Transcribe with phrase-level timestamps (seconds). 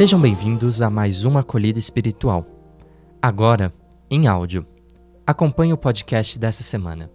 [0.00, 2.46] Sejam bem-vindos a mais uma acolhida espiritual.
[3.20, 3.70] Agora,
[4.10, 4.66] em áudio.
[5.26, 7.12] Acompanhe o podcast dessa semana.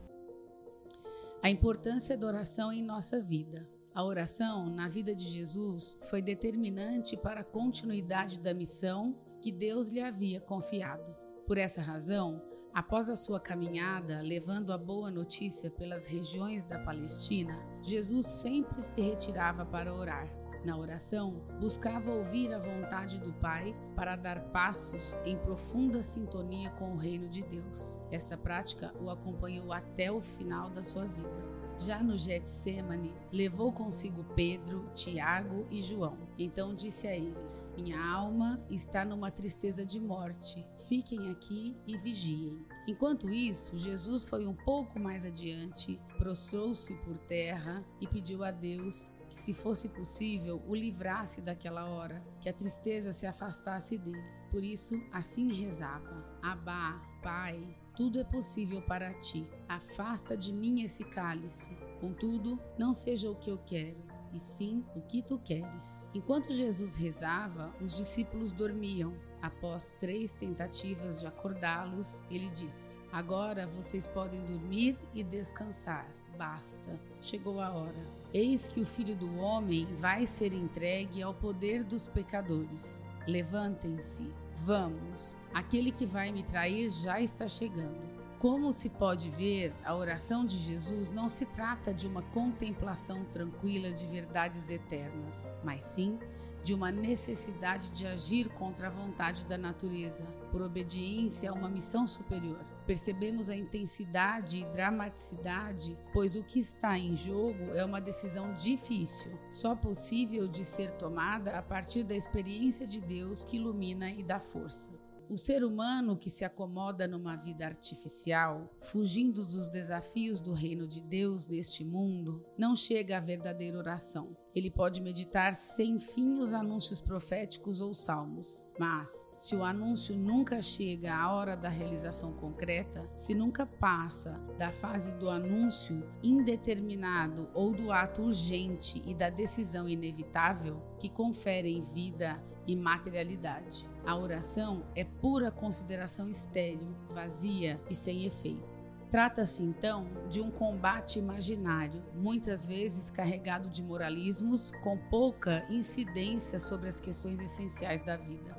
[1.42, 3.68] A importância da oração em nossa vida.
[3.92, 9.90] A oração na vida de Jesus foi determinante para a continuidade da missão que Deus
[9.90, 11.12] lhe havia confiado.
[11.48, 12.40] Por essa razão,
[12.72, 19.02] após a sua caminhada levando a boa notícia pelas regiões da Palestina, Jesus sempre se
[19.02, 20.45] retirava para orar.
[20.66, 26.94] Na oração, buscava ouvir a vontade do Pai para dar passos em profunda sintonia com
[26.94, 28.02] o reino de Deus.
[28.12, 31.56] Esta prática o acompanhou até o final da sua vida.
[31.78, 36.18] Já no Getsemane, levou consigo Pedro, Tiago e João.
[36.36, 40.66] Então disse a eles: Minha alma está numa tristeza de morte.
[40.88, 42.66] Fiquem aqui e vigiem.
[42.88, 49.12] Enquanto isso, Jesus foi um pouco mais adiante, prostrou-se por terra e pediu a Deus
[49.36, 54.24] que, se fosse possível, o livrasse daquela hora, que a tristeza se afastasse dele.
[54.50, 59.48] Por isso, assim rezava: Abá, Pai, tudo é possível para ti.
[59.68, 61.70] Afasta de mim esse cálice.
[62.00, 63.98] Contudo, não seja o que eu quero,
[64.34, 66.10] e sim o que tu queres.
[66.14, 69.14] Enquanto Jesus rezava, os discípulos dormiam.
[69.42, 76.08] Após três tentativas de acordá-los, ele disse: Agora vocês podem dormir e descansar.
[76.38, 78.06] Basta, chegou a hora.
[78.34, 83.06] Eis que o filho do homem vai ser entregue ao poder dos pecadores.
[83.26, 85.38] Levantem-se, vamos.
[85.54, 88.14] Aquele que vai me trair já está chegando.
[88.38, 93.92] Como se pode ver, a oração de Jesus não se trata de uma contemplação tranquila
[93.94, 96.20] de verdades eternas, mas sim
[96.62, 102.08] de uma necessidade de agir contra a vontade da natureza, por obediência a uma missão
[102.08, 102.60] superior.
[102.86, 109.32] Percebemos a intensidade e dramaticidade, pois o que está em jogo é uma decisão difícil,
[109.50, 114.40] só possível de ser tomada a partir da experiência de Deus que ilumina e dá
[114.40, 114.95] força.
[115.28, 121.02] O ser humano que se acomoda numa vida artificial, fugindo dos desafios do reino de
[121.02, 124.38] Deus neste mundo, não chega à verdadeira oração.
[124.54, 130.62] Ele pode meditar sem fim os anúncios proféticos ou salmos, mas se o anúncio nunca
[130.62, 137.74] chega à hora da realização concreta, se nunca passa da fase do anúncio indeterminado ou
[137.74, 143.95] do ato urgente e da decisão inevitável que conferem vida e materialidade.
[144.06, 148.76] A oração é pura consideração estéril, vazia e sem efeito.
[149.10, 156.90] Trata-se então de um combate imaginário, muitas vezes carregado de moralismos, com pouca incidência sobre
[156.90, 158.56] as questões essenciais da vida.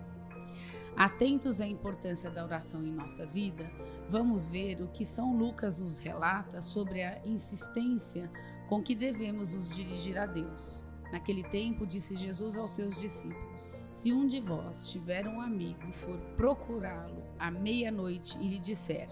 [0.97, 3.71] Atentos à importância da oração em nossa vida,
[4.09, 8.31] vamos ver o que São Lucas nos relata sobre a insistência
[8.69, 10.83] com que devemos nos dirigir a Deus.
[11.13, 15.93] Naquele tempo, disse Jesus aos seus discípulos: Se um de vós tiver um amigo e
[15.95, 19.09] for procurá-lo à meia-noite e lhe disser: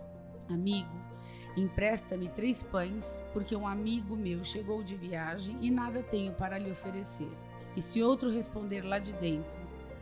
[0.46, 0.94] Amigo,
[1.56, 6.70] empresta-me três pães, porque um amigo meu chegou de viagem e nada tenho para lhe
[6.70, 7.32] oferecer.
[7.74, 9.56] E se outro responder lá de dentro: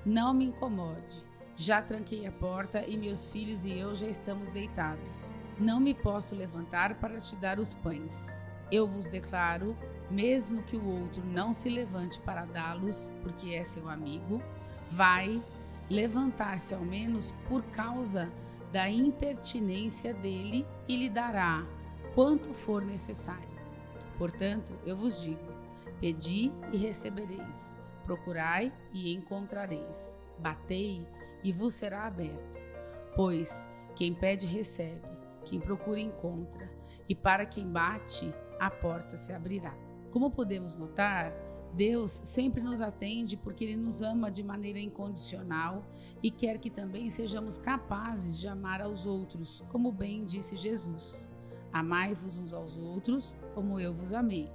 [0.04, 5.32] Não me incomode, já tranquei a porta e meus filhos e eu já estamos deitados.
[5.60, 8.44] Não me posso levantar para te dar os pães.
[8.72, 9.76] Eu vos declaro
[10.10, 14.42] mesmo que o outro não se levante para dá-los, porque é seu amigo,
[14.92, 15.42] vai
[15.88, 18.30] levantar-se ao menos por causa
[18.72, 21.66] da impertinência dele e lhe dará
[22.14, 23.48] quanto for necessário.
[24.18, 25.52] Portanto, eu vos digo:
[26.00, 31.06] pedi e recebereis, procurai e encontrareis, batei
[31.42, 32.60] e vos será aberto.
[33.16, 35.08] Pois quem pede recebe,
[35.44, 36.70] quem procura encontra,
[37.08, 39.74] e para quem bate, a porta se abrirá.
[40.10, 41.32] Como podemos notar,
[41.74, 45.84] Deus sempre nos atende porque Ele nos ama de maneira incondicional
[46.22, 51.28] e quer que também sejamos capazes de amar aos outros, como bem disse Jesus.
[51.72, 54.50] Amai-vos uns aos outros, como eu vos amei.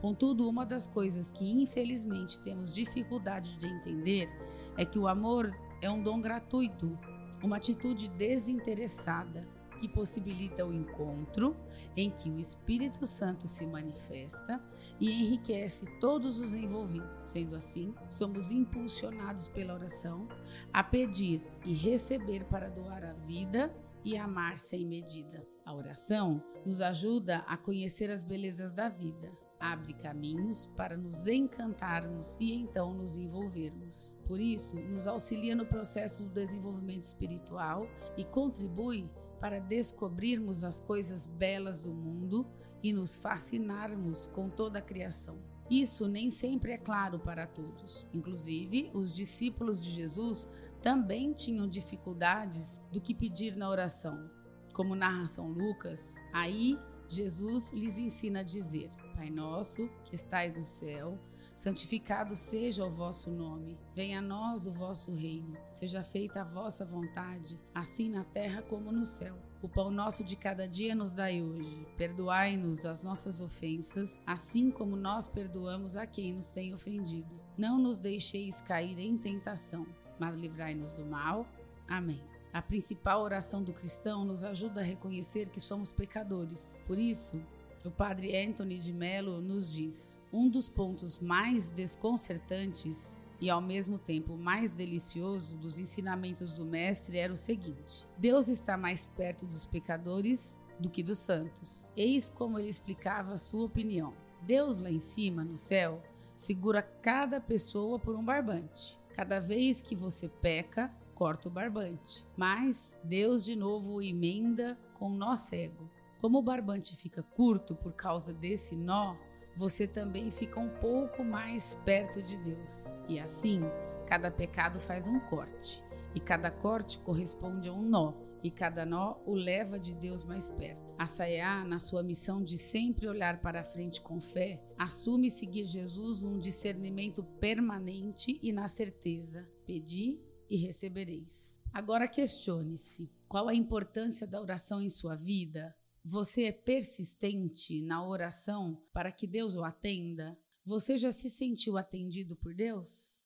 [0.00, 4.28] Contudo, uma das coisas que infelizmente temos dificuldade de entender
[4.76, 6.98] é que o amor é um dom gratuito,
[7.42, 9.46] uma atitude desinteressada
[9.78, 11.56] que possibilita o encontro
[11.96, 14.62] em que o Espírito Santo se manifesta
[15.00, 17.16] e enriquece todos os envolvidos.
[17.24, 20.28] Sendo assim, somos impulsionados pela oração
[20.72, 23.72] a pedir e receber para doar a vida
[24.04, 25.46] e amar sem medida.
[25.64, 29.30] A oração nos ajuda a conhecer as belezas da vida,
[29.60, 34.16] abre caminhos para nos encantarmos e então nos envolvermos.
[34.26, 37.86] Por isso, nos auxilia no processo do desenvolvimento espiritual
[38.16, 42.46] e contribui para descobrirmos as coisas belas do mundo
[42.82, 45.38] e nos fascinarmos com toda a criação.
[45.70, 48.06] Isso nem sempre é claro para todos.
[48.12, 50.48] Inclusive, os discípulos de Jesus
[50.80, 54.30] também tinham dificuldades do que pedir na oração.
[54.72, 60.64] Como narra São Lucas, aí Jesus lhes ensina a dizer: Pai nosso, que estais no
[60.64, 61.18] céu,
[61.56, 63.76] santificado seja o vosso nome.
[63.92, 65.56] Venha a nós o vosso reino.
[65.72, 69.36] Seja feita a vossa vontade, assim na terra como no céu.
[69.60, 71.84] O pão nosso de cada dia nos dai hoje.
[71.96, 77.40] Perdoai-nos as nossas ofensas, assim como nós perdoamos a quem nos tem ofendido.
[77.56, 79.84] Não nos deixeis cair em tentação,
[80.16, 81.44] mas livrai-nos do mal.
[81.88, 82.22] Amém.
[82.52, 86.76] A principal oração do cristão nos ajuda a reconhecer que somos pecadores.
[86.86, 87.42] Por isso,
[87.88, 93.98] o padre Anthony de Mello nos diz: um dos pontos mais desconcertantes e ao mesmo
[93.98, 99.66] tempo mais delicioso dos ensinamentos do Mestre era o seguinte: Deus está mais perto dos
[99.66, 101.88] pecadores do que dos santos.
[101.96, 104.12] Eis como ele explicava a sua opinião.
[104.42, 106.02] Deus lá em cima, no céu,
[106.36, 108.98] segura cada pessoa por um barbante.
[109.14, 112.24] Cada vez que você peca, corta o barbante.
[112.36, 115.90] Mas Deus de novo o emenda com um nó cego.
[116.18, 119.16] Como o barbante fica curto por causa desse nó,
[119.56, 122.90] você também fica um pouco mais perto de Deus.
[123.08, 123.60] E assim,
[124.06, 125.82] cada pecado faz um corte,
[126.14, 130.50] e cada corte corresponde a um nó, e cada nó o leva de Deus mais
[130.50, 130.92] perto.
[130.98, 135.66] A Sayá, na sua missão de sempre olhar para a frente com fé, assume seguir
[135.66, 140.20] Jesus num discernimento permanente e na certeza: pedi
[140.50, 141.56] e recebereis.
[141.72, 145.74] Agora questione-se: qual a importância da oração em sua vida?
[146.10, 150.38] Você é persistente na oração para que Deus o atenda?
[150.64, 153.20] Você já se sentiu atendido por Deus?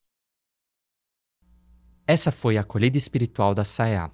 [2.05, 4.11] Essa foi a acolhida espiritual da Saia.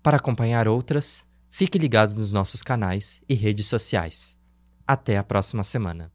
[0.00, 4.38] Para acompanhar outras, fique ligado nos nossos canais e redes sociais.
[4.86, 6.12] Até a próxima semana.